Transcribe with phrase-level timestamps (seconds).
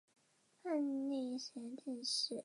[0.63, 2.39] 万历十年进士。